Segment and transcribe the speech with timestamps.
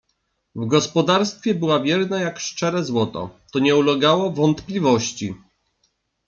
[0.55, 5.35] W gospodarstwie była wierna jak szczere złoto— to nie ulegało wątpliwości!